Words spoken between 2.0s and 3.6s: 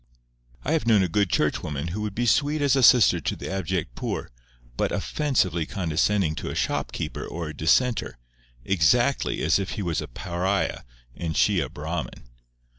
would be sweet as a sister to the